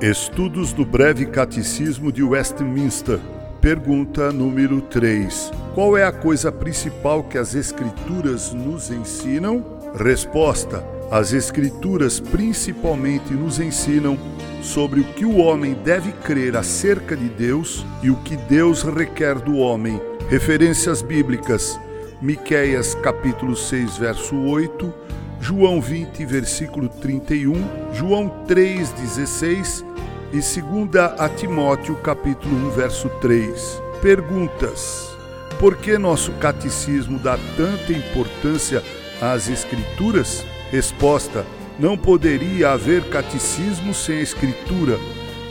Estudos 0.00 0.72
do 0.72 0.82
Breve 0.82 1.26
Catecismo 1.26 2.10
de 2.10 2.22
Westminster. 2.22 3.20
Pergunta 3.60 4.32
número 4.32 4.80
3. 4.80 5.52
Qual 5.74 5.94
é 5.94 6.04
a 6.04 6.10
coisa 6.10 6.50
principal 6.50 7.22
que 7.22 7.36
as 7.36 7.54
Escrituras 7.54 8.54
nos 8.54 8.90
ensinam? 8.90 9.62
Resposta: 9.94 10.82
As 11.10 11.34
Escrituras 11.34 12.18
principalmente 12.18 13.34
nos 13.34 13.60
ensinam 13.60 14.18
sobre 14.62 15.00
o 15.00 15.04
que 15.04 15.26
o 15.26 15.36
homem 15.36 15.74
deve 15.74 16.12
crer 16.12 16.56
acerca 16.56 17.14
de 17.14 17.28
Deus 17.28 17.84
e 18.02 18.10
o 18.10 18.16
que 18.16 18.38
Deus 18.38 18.82
requer 18.82 19.34
do 19.38 19.58
homem. 19.58 20.00
Referências 20.30 21.02
bíblicas: 21.02 21.78
Miqueias 22.22 22.94
capítulo 22.94 23.54
6, 23.54 23.98
verso 23.98 24.34
8, 24.34 24.94
João 25.42 25.78
20, 25.78 26.24
versículo 26.24 26.88
31, 26.88 27.92
João 27.92 28.30
3, 28.46 28.92
16 28.92 29.89
e 30.32 30.38
2 30.38 31.18
a 31.18 31.28
Timóteo 31.28 31.96
capítulo 31.96 32.54
1, 32.68 32.70
verso 32.70 33.08
3. 33.20 33.82
Perguntas: 34.00 35.10
Por 35.58 35.76
que 35.76 35.98
nosso 35.98 36.30
catecismo 36.32 37.18
dá 37.18 37.36
tanta 37.56 37.92
importância 37.92 38.82
às 39.20 39.48
escrituras? 39.48 40.44
Resposta: 40.70 41.44
Não 41.78 41.98
poderia 41.98 42.70
haver 42.70 43.08
catecismo 43.08 43.92
sem 43.92 44.18
a 44.18 44.22
escritura, 44.22 44.98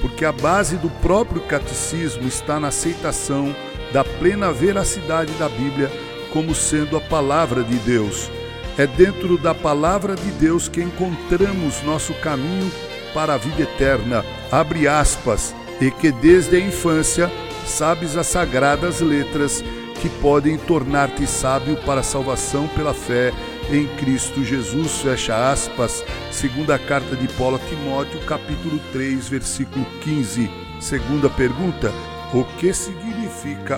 porque 0.02 0.24
a 0.24 0.32
base 0.32 0.78
do 0.78 0.90
próprio 1.02 1.42
catecismo 1.42 2.28
está 2.28 2.58
na 2.58 2.70
aceitação 2.70 3.54
da 3.92 4.06
plena 4.06 4.52
veracidade 4.54 5.34
da 5.34 5.50
Bíblia 5.50 5.92
como 6.32 6.56
sendo 6.56 6.96
a 6.96 7.02
palavra 7.02 7.64
de 7.64 7.76
Deus. 7.80 8.32
É 8.78 8.88
dentro 8.88 9.38
da 9.38 9.54
palavra 9.54 10.16
de 10.16 10.32
Deus 10.32 10.70
que 10.70 10.82
encontramos 10.82 11.84
nosso 11.84 12.14
caminho 12.14 12.72
para 13.14 13.34
a 13.34 13.38
vida 13.38 13.64
eterna, 13.64 14.24
abre 14.52 14.88
aspas, 14.88 15.56
e 15.80 15.92
que 15.92 16.12
desde 16.12 16.58
a 16.58 16.60
infância 16.60 17.32
sabes 17.66 18.18
as 18.18 18.28
sagradas 18.28 19.00
letras 19.00 19.64
que 20.02 20.10
podem 20.22 20.58
tornar-te 20.58 21.28
sábio 21.28 21.78
para 21.86 22.00
a 22.00 22.04
salvação 22.04 22.68
pela 22.70 22.94
fé 22.94 23.34
em 23.72 23.86
Cristo 23.98 24.44
Jesus, 24.44 25.02
fecha 25.02 25.52
aspas, 25.52 26.04
segunda 26.32 26.80
carta 26.80 27.16
de 27.16 27.28
Paulo 27.34 27.58
a 27.58 27.70
Timóteo, 27.70 28.20
capítulo 28.26 28.80
3, 28.92 29.30
versículo 29.30 29.86
15. 30.02 30.50
Segunda 30.80 31.30
pergunta, 31.30 31.92
o 32.34 32.44
que 32.58 32.74
significa 32.74 33.09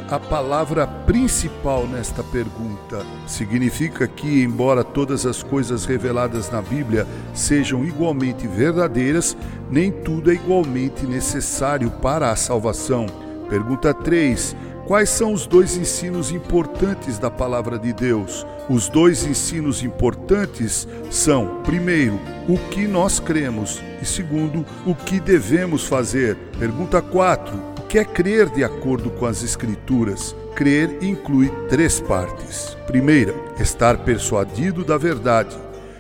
a 0.10 0.20
palavra 0.20 0.88
principal 0.88 1.86
nesta 1.86 2.24
pergunta? 2.24 3.06
Significa 3.28 4.08
que, 4.08 4.44
embora 4.44 4.84
todas 4.84 5.26
as 5.26 5.44
coisas 5.44 5.86
reveladas 5.86 6.50
na 6.50 6.62
Bíblia 6.62 7.08
sejam 7.34 7.86
igualmente 7.86 8.48
verdadeiras, 8.48 9.36
nem 9.70 9.92
tudo 9.92 10.32
é 10.32 10.34
igualmente 10.34 11.06
necessário 11.06 11.90
para 11.90 12.32
a 12.32 12.36
salvação. 12.36 13.06
Pergunta 13.50 13.94
3. 13.94 14.56
Quais 14.88 15.10
são 15.10 15.32
os 15.34 15.46
dois 15.46 15.78
ensinos 15.78 16.32
importantes 16.32 17.18
da 17.18 17.30
palavra 17.30 17.78
de 17.78 17.94
Deus? 17.94 18.46
Os 18.70 18.90
dois 18.90 19.26
ensinos 19.26 19.84
importantes 19.84 20.88
são, 21.10 21.62
primeiro, 21.64 22.20
o 22.48 22.58
que 22.70 22.88
nós 22.88 23.20
cremos 23.20 23.82
e 24.02 24.06
segundo, 24.06 24.66
o 24.86 24.96
que 24.96 25.20
devemos 25.20 25.86
fazer. 25.86 26.36
Pergunta 26.58 27.02
4 27.02 27.71
que 27.92 28.00
é 28.00 28.06
crer 28.06 28.48
de 28.48 28.64
acordo 28.64 29.12
com 29.12 29.26
as 29.26 29.44
Escrituras. 29.44 30.34
Crer 30.56 31.00
inclui 31.02 31.52
três 31.68 32.00
partes. 32.00 32.78
Primeira, 32.88 33.36
estar 33.60 33.98
persuadido 33.98 34.86
da 34.86 34.98
verdade. 34.98 35.58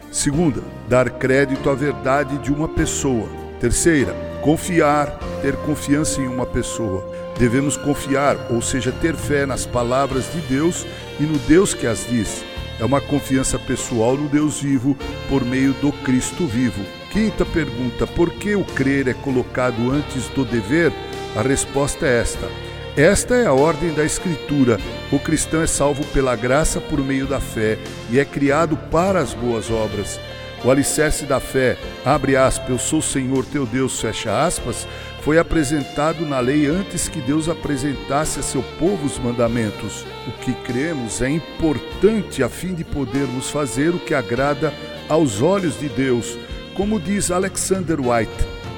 Segunda, 0.09 0.63
dar 0.87 1.09
crédito 1.09 1.69
à 1.69 1.75
verdade 1.75 2.37
de 2.37 2.49
uma 2.49 2.69
pessoa. 2.69 3.27
Terceira, 3.59 4.13
confiar, 4.41 5.19
ter 5.41 5.57
confiança 5.57 6.21
em 6.21 6.27
uma 6.29 6.45
pessoa. 6.45 7.05
Devemos 7.37 7.75
confiar, 7.75 8.37
ou 8.49 8.61
seja, 8.61 8.93
ter 8.93 9.13
fé 9.13 9.45
nas 9.45 9.65
palavras 9.65 10.31
de 10.31 10.39
Deus 10.47 10.87
e 11.19 11.23
no 11.23 11.37
Deus 11.39 11.73
que 11.73 11.87
as 11.87 12.07
diz. 12.07 12.41
É 12.79 12.85
uma 12.85 13.01
confiança 13.01 13.59
pessoal 13.59 14.15
no 14.15 14.29
Deus 14.29 14.61
vivo 14.61 14.95
por 15.27 15.43
meio 15.43 15.73
do 15.73 15.91
Cristo 15.91 16.47
vivo. 16.47 16.81
Quinta 17.11 17.45
pergunta: 17.45 18.07
por 18.07 18.29
que 18.31 18.55
o 18.55 18.63
crer 18.63 19.09
é 19.09 19.13
colocado 19.13 19.91
antes 19.91 20.29
do 20.29 20.45
dever? 20.45 20.93
A 21.33 21.41
resposta 21.41 22.05
é 22.05 22.19
esta. 22.19 22.49
Esta 22.97 23.35
é 23.35 23.45
a 23.45 23.53
ordem 23.53 23.93
da 23.93 24.03
Escritura. 24.03 24.77
O 25.13 25.17
cristão 25.17 25.61
é 25.61 25.67
salvo 25.67 26.03
pela 26.07 26.35
graça 26.35 26.81
por 26.81 26.99
meio 26.99 27.25
da 27.25 27.39
fé 27.39 27.77
e 28.09 28.19
é 28.19 28.25
criado 28.25 28.75
para 28.75 29.21
as 29.21 29.33
boas 29.33 29.71
obras. 29.71 30.19
O 30.63 30.69
alicerce 30.69 31.25
da 31.25 31.39
fé, 31.39 31.77
abre 32.03 32.35
aspas, 32.35 32.69
eu 32.69 32.77
sou 32.77 32.99
o 32.99 33.01
Senhor 33.01 33.45
teu 33.45 33.65
Deus, 33.65 33.99
fecha 33.99 34.45
aspas, 34.45 34.85
foi 35.21 35.39
apresentado 35.39 36.25
na 36.25 36.39
lei 36.41 36.67
antes 36.67 37.07
que 37.07 37.21
Deus 37.21 37.47
apresentasse 37.47 38.39
a 38.41 38.43
seu 38.43 38.61
povo 38.77 39.05
os 39.05 39.17
mandamentos. 39.17 40.05
O 40.27 40.31
que 40.33 40.53
cremos 40.53 41.21
é 41.21 41.29
importante 41.29 42.43
a 42.43 42.49
fim 42.49 42.73
de 42.73 42.83
podermos 42.83 43.49
fazer 43.49 43.95
o 43.95 43.99
que 43.99 44.13
agrada 44.13 44.73
aos 45.07 45.41
olhos 45.41 45.79
de 45.79 45.87
Deus. 45.87 46.37
Como 46.75 46.99
diz 46.99 47.31
Alexander 47.31 47.99
White, 48.01 48.31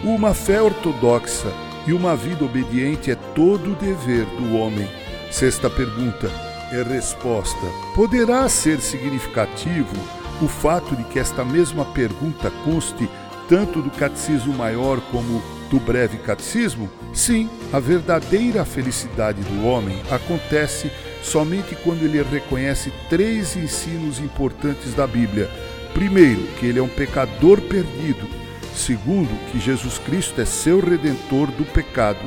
uma 0.04 0.36
fé 0.36 0.62
ortodoxa 0.62 1.52
e 1.86 1.94
uma 1.94 2.16
vida 2.16 2.46
obediente 2.46 3.12
é 3.12 3.16
todo 3.16 3.72
o 3.72 3.76
dever 3.76 4.26
do 4.26 4.56
homem. 4.56 4.88
Sexta 5.32 5.70
pergunta 5.70 6.30
é 6.72 6.82
resposta. 6.84 7.66
Poderá 7.96 8.48
ser 8.48 8.80
significativo 8.80 9.96
o 10.42 10.48
fato 10.48 10.96
de 10.96 11.04
que 11.06 11.20
esta 11.20 11.44
mesma 11.44 11.86
pergunta 11.86 12.52
conste 12.64 13.10
tanto 13.48 13.82
do 13.82 13.90
catecismo 13.92 14.54
maior 14.54 15.02
como 15.12 15.42
do 15.70 15.80
breve 15.80 16.18
catecismo? 16.18 16.90
Sim, 17.14 17.50
a 17.72 17.80
verdadeira 17.80 18.64
felicidade 18.64 19.42
do 19.42 19.66
homem 19.66 20.02
acontece 20.10 20.92
somente 21.22 21.76
quando 21.76 22.04
ele 22.04 22.22
reconhece 22.22 22.92
três 23.10 23.56
ensinos 23.56 24.20
importantes 24.20 24.94
da 24.94 25.08
Bíblia. 25.08 25.50
Primeiro, 25.94 26.42
que 26.60 26.66
ele 26.66 26.80
é 26.80 26.84
um 26.84 26.88
pecador 26.88 27.62
perdido 27.62 28.43
Segundo, 28.76 29.30
que 29.52 29.60
Jesus 29.60 29.98
Cristo 30.00 30.42
é 30.42 30.46
seu 30.46 30.80
redentor 30.80 31.48
do 31.52 31.64
pecado. 31.66 32.20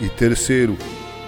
E 0.00 0.08
terceiro, 0.08 0.76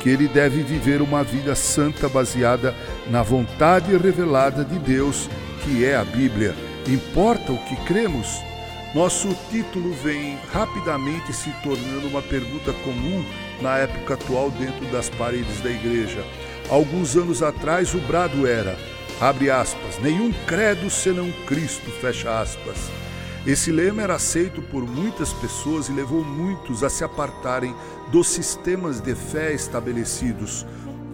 que 0.00 0.08
ele 0.10 0.28
deve 0.28 0.62
viver 0.62 1.00
uma 1.00 1.22
vida 1.22 1.54
santa 1.54 2.08
baseada 2.08 2.74
na 3.08 3.22
vontade 3.22 3.96
revelada 3.96 4.64
de 4.64 4.78
Deus, 4.78 5.30
que 5.62 5.84
é 5.84 5.96
a 5.96 6.04
Bíblia. 6.04 6.54
Importa 6.86 7.52
o 7.52 7.58
que 7.64 7.76
cremos? 7.86 8.28
Nosso 8.94 9.34
título 9.50 9.92
vem 10.04 10.38
rapidamente 10.52 11.32
se 11.32 11.50
tornando 11.62 12.06
uma 12.06 12.22
pergunta 12.22 12.72
comum 12.84 13.24
na 13.60 13.78
época 13.78 14.14
atual 14.14 14.50
dentro 14.50 14.84
das 14.86 15.08
paredes 15.08 15.60
da 15.60 15.70
igreja. 15.70 16.24
Alguns 16.68 17.16
anos 17.16 17.42
atrás 17.42 17.94
o 17.94 17.98
brado 17.98 18.46
era, 18.46 18.76
abre 19.20 19.50
aspas, 19.50 19.98
nenhum 20.00 20.32
credo 20.46 20.88
senão 20.90 21.32
Cristo, 21.46 21.90
fecha 22.00 22.40
aspas. 22.40 23.03
Esse 23.46 23.70
lema 23.70 24.00
era 24.00 24.14
aceito 24.14 24.62
por 24.62 24.86
muitas 24.86 25.30
pessoas 25.34 25.90
e 25.90 25.92
levou 25.92 26.24
muitos 26.24 26.82
a 26.82 26.88
se 26.88 27.04
apartarem 27.04 27.74
dos 28.10 28.28
sistemas 28.28 29.00
de 29.00 29.14
fé 29.14 29.52
estabelecidos. 29.52 30.64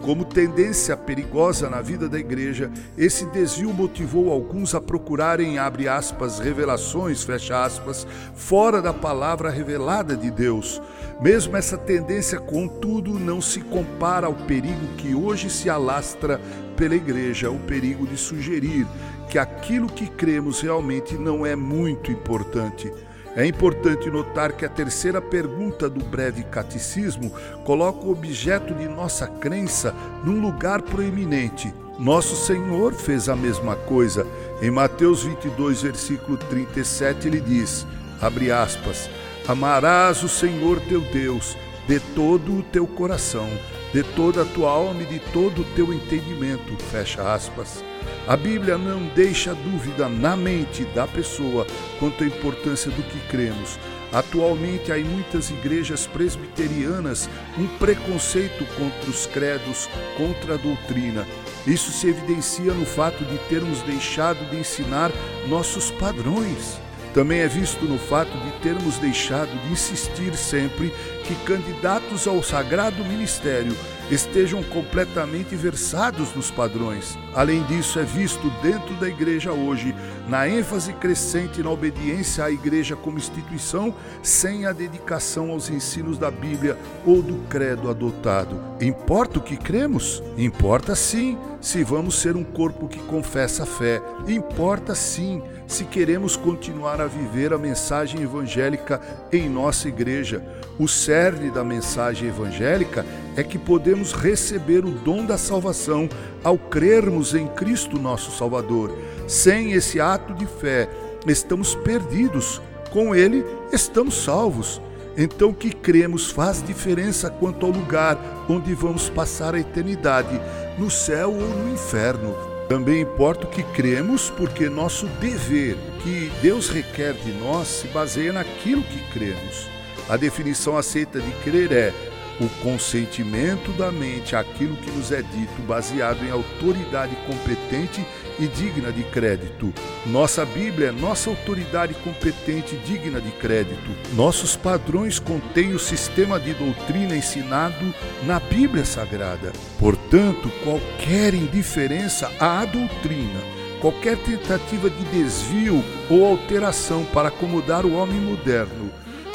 Como 0.01 0.25
tendência 0.25 0.97
perigosa 0.97 1.69
na 1.69 1.83
vida 1.83 2.09
da 2.09 2.21
igreja, 2.21 2.71
esse 2.97 3.27
desvio 3.27 3.73
motivou 3.73 4.33
alguns 4.33 4.77
a 4.77 4.81
procurarem, 4.81 5.59
abre 5.59 5.89
aspas, 5.89 6.39
revelações, 6.39 7.25
fecha 7.25 7.65
aspas, 7.65 8.07
fora 8.35 8.81
da 8.81 8.95
palavra 8.95 9.51
revelada 9.51 10.17
de 10.17 10.31
Deus. 10.31 10.81
Mesmo 11.21 11.55
essa 11.57 11.77
tendência, 11.77 12.41
contudo, 12.41 13.19
não 13.19 13.43
se 13.43 13.61
compara 13.61 14.27
ao 14.27 14.35
perigo 14.35 14.87
que 14.97 15.15
hoje 15.15 15.51
se 15.51 15.69
alastra 15.69 16.41
pela 16.77 16.95
igreja, 16.95 17.51
o 17.51 17.59
perigo 17.59 18.07
de 18.07 18.17
sugerir 18.17 18.87
que 19.29 19.39
aquilo 19.39 19.87
que 19.87 20.09
cremos 20.09 20.61
realmente 20.61 21.15
não 21.15 21.45
é 21.45 21.55
muito 21.55 22.11
importante. 22.11 22.93
É 23.37 23.47
importante 23.47 24.11
notar 24.11 24.53
que 24.53 24.65
a 24.65 24.69
terceira 24.69 25.21
pergunta 25.21 25.89
do 25.89 26.05
breve 26.05 26.43
catecismo 26.43 27.31
coloca 27.65 28.05
o 28.05 28.11
objeto 28.11 28.75
de 28.75 28.89
nossa 28.89 29.29
crença 29.29 29.95
num 30.25 30.41
lugar 30.41 30.83
proeminente. 30.83 31.73
Nosso 31.97 32.35
Senhor 32.35 32.93
fez 32.93 33.29
a 33.29 33.37
mesma 33.37 33.77
coisa. 33.77 34.27
Em 34.61 34.71
Mateus 34.71 35.23
22, 35.23 35.83
versículo 35.83 36.37
37, 36.39 37.29
ele 37.29 37.41
diz: 37.41 37.87
abre 38.21 38.51
aspas, 38.51 39.09
amarás 39.51 40.23
o 40.23 40.29
Senhor 40.29 40.81
teu 40.89 41.01
Deus 41.01 41.57
de 41.89 41.99
todo 42.15 42.59
o 42.59 42.63
teu 42.63 42.87
coração, 42.87 43.51
de 43.93 44.05
toda 44.15 44.43
a 44.43 44.45
tua 44.45 44.71
alma 44.71 45.03
e 45.03 45.07
de 45.07 45.19
todo 45.19 45.63
o 45.63 45.75
teu 45.75 45.93
entendimento. 45.93 46.77
Fecha 46.85 47.35
aspas. 47.35 47.83
A 48.29 48.37
Bíblia 48.37 48.79
não 48.79 49.07
deixa 49.09 49.53
dúvida 49.53 50.09
na 50.09 50.37
mente 50.37 50.85
da 50.95 51.05
pessoa 51.05 51.67
quanto 51.99 52.23
à 52.23 52.27
importância 52.29 52.93
do 52.93 53.03
que 53.03 53.19
cremos. 53.29 53.77
Atualmente 54.13 54.93
há 54.93 54.99
em 54.99 55.05
muitas 55.05 55.51
igrejas 55.51 56.07
presbiterianas 56.07 57.29
um 57.59 57.67
preconceito 57.79 58.65
contra 58.77 59.11
os 59.11 59.27
credos, 59.27 59.89
contra 60.17 60.55
a 60.55 60.59
doutrina. 60.59 61.27
Isso 61.67 61.91
se 61.91 62.09
evidencia 62.09 62.73
no 62.73 62.87
fato 62.87 63.25
de 63.25 63.39
termos 63.49 63.83
deixado 63.83 64.49
de 64.49 64.59
ensinar 64.61 65.11
nossos 65.49 65.91
padrões. 65.91 66.79
Também 67.13 67.41
é 67.41 67.49
visto 67.49 67.85
no 67.87 67.99
fato 67.99 68.31
de 68.39 68.53
termos 68.61 68.99
deixado 68.99 69.51
de 69.65 69.73
insistir 69.73 70.35
sempre 70.37 70.93
que 71.25 71.35
candidatos 71.45 72.27
ao 72.29 72.43
sagrado 72.43 73.05
ministério 73.05 73.77
estejam 74.11 74.63
completamente 74.63 75.57
versados 75.57 76.35
nos 76.35 76.51
padrões. 76.51 77.19
Além 77.35 77.63
disso, 77.65 77.99
é 77.99 78.05
visto 78.05 78.51
dentro 78.63 78.95
da 78.95 79.09
igreja 79.09 79.53
hoje, 79.53 79.95
na 80.31 80.49
ênfase 80.49 80.93
crescente 80.93 81.61
na 81.61 81.71
obediência 81.71 82.45
à 82.45 82.51
igreja 82.53 82.95
como 82.95 83.19
instituição, 83.19 83.93
sem 84.23 84.65
a 84.65 84.73
dedicação 84.73 85.51
aos 85.51 85.69
ensinos 85.69 86.17
da 86.17 86.31
Bíblia 86.31 86.79
ou 87.05 87.21
do 87.21 87.35
credo 87.49 87.91
adotado. 87.91 88.57
Importa 88.81 89.41
o 89.41 89.43
que 89.43 89.57
cremos? 89.57 90.23
Importa 90.39 90.95
sim, 90.95 91.37
se 91.61 91.83
vamos 91.83 92.15
ser 92.21 92.37
um 92.37 92.45
corpo 92.45 92.87
que 92.87 93.01
confessa 93.01 93.65
a 93.65 93.67
fé. 93.67 94.01
Importa 94.29 94.95
sim, 94.95 95.43
se 95.67 95.85
queremos 95.85 96.37
continuar 96.37 97.01
a 97.01 97.07
viver 97.07 97.53
a 97.53 97.59
mensagem 97.59 98.23
evangélica 98.23 99.01
em 99.33 99.49
nossa 99.49 99.89
igreja. 99.89 100.45
O 100.79 100.87
cerne 100.87 101.51
da 101.51 101.65
mensagem 101.65 102.29
evangélica 102.29 103.05
é 103.37 103.43
que 103.43 103.59
podemos 103.59 104.13
receber 104.13 104.85
o 104.85 104.91
dom 104.91 105.25
da 105.25 105.39
salvação 105.39 106.09
ao 106.43 106.59
crermos 106.59 107.35
em 107.35 107.47
Cristo 107.47 107.99
nosso 107.99 108.31
Salvador. 108.31 108.97
Sem 109.29 109.73
esse 109.73 110.01
ato 110.01 110.35
de 110.35 110.47
fé, 110.47 110.89
estamos 111.27 111.75
perdidos. 111.75 112.61
Com 112.91 113.15
ele, 113.15 113.45
estamos 113.73 114.25
salvos. 114.25 114.81
Então, 115.17 115.51
o 115.51 115.55
que 115.55 115.71
cremos 115.71 116.31
faz 116.31 116.63
diferença 116.63 117.31
quanto 117.31 117.67
ao 117.67 117.73
lugar 117.73 118.19
onde 118.49 118.75
vamos 118.75 119.09
passar 119.09 119.55
a 119.55 119.61
eternidade, 119.61 120.41
no 120.79 120.91
céu 120.91 121.31
ou 121.31 121.41
no 121.41 121.73
inferno. 121.73 122.35
Também 122.69 123.03
importa 123.03 123.47
o 123.47 123.51
que 123.51 123.63
cremos, 123.63 124.31
porque 124.31 124.69
nosso 124.69 125.07
dever, 125.21 125.77
que 126.03 126.33
Deus 126.41 126.69
requer 126.69 127.15
de 127.15 127.33
nós, 127.33 127.69
se 127.69 127.89
baseia 127.89 128.33
naquilo 128.33 128.83
que 128.83 129.01
cremos. 129.13 129.69
A 130.09 130.17
definição 130.17 130.77
aceita 130.77 131.21
de 131.21 131.31
crer 131.45 131.73
é 131.73 131.93
o 132.41 132.49
consentimento 132.63 133.71
da 133.73 133.93
mente 133.93 134.35
àquilo 134.35 134.77
que 134.77 134.91
nos 134.91 135.13
é 135.13 135.23
dito, 135.23 135.63
baseado 135.69 136.25
em 136.25 136.31
autoridade 136.31 137.15
competente 137.27 138.05
e 138.39 138.47
digna 138.47 138.91
de 138.91 139.03
crédito. 139.05 139.73
Nossa 140.07 140.47
Bíblia 140.47 140.89
é 140.89 140.93
nossa 140.93 141.29
autoridade 141.29 141.93
competente 141.95 142.75
e 142.75 142.79
digna 142.79 143.21
de 143.21 143.31
crédito. 143.33 143.91
Nossos 144.15 144.57
padrões 144.57 145.19
contêm 145.19 145.75
o 145.75 145.79
sistema 145.79 146.41
de 146.41 146.55
doutrina 146.55 147.15
ensinado 147.15 147.95
na 148.23 148.41
Bíblia 148.41 148.85
Sagrada. 148.85 149.53
Portanto, 149.79 150.51
qualquer 150.65 151.35
indiferença 151.35 152.33
à 152.41 152.65
doutrina, 152.65 153.41
qualquer 153.81 154.17
tentativa 154.17 154.89
de 154.89 155.05
desvio 155.05 155.85
ou 156.09 156.27
alteração 156.27 157.05
para 157.05 157.29
acomodar 157.29 157.85
o 157.85 157.95
homem 157.95 158.19
moderno, 158.19 158.91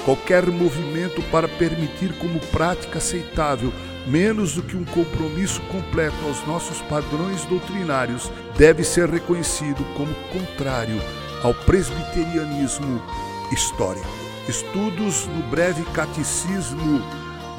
qualquer 0.05 0.45
movimento 0.45 1.21
para 1.31 1.47
permitir 1.47 2.13
como 2.19 2.39
prática 2.39 2.99
aceitável 2.99 3.73
menos 4.07 4.53
do 4.53 4.61
que 4.61 4.77
um 4.77 4.85
compromisso 4.85 5.59
completo 5.63 6.15
aos 6.25 6.45
nossos 6.45 6.79
padrões 6.83 7.43
doutrinários, 7.45 8.31
deve 8.55 8.83
ser 8.83 9.09
reconhecido 9.09 9.83
como 9.97 10.13
contrário 10.31 11.01
ao 11.43 11.53
presbiterianismo 11.53 13.01
histórico. 13.51 14.05
Estudos 14.47 15.25
no 15.27 15.41
breve 15.49 15.83
catecismo 15.85 17.01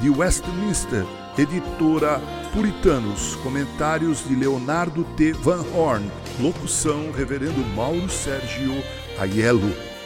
de 0.01 0.09
Westminster, 0.09 1.05
editora 1.37 2.21
Puritanos, 2.53 3.35
comentários 3.43 4.25
de 4.27 4.35
Leonardo 4.35 5.03
T. 5.17 5.33
Van 5.33 5.65
Horn, 5.75 6.09
locução 6.39 7.11
Reverendo 7.11 7.59
Mauro 7.75 8.09
Sérgio 8.09 8.73
Aiello. 9.19 9.96